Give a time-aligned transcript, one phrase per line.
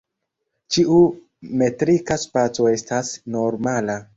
[0.77, 0.97] Ĉiu
[1.63, 4.03] metrika spaco estas normala.